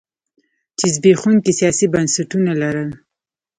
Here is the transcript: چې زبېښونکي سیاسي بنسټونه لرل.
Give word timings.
چې 0.77 0.85
زبېښونکي 0.95 1.51
سیاسي 1.59 1.85
بنسټونه 1.93 2.51
لرل. 2.61 2.89